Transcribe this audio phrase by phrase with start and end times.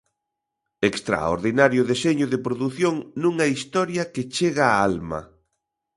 [0.89, 5.21] Extraordinario deseño de produción nunha historia que chega á alma.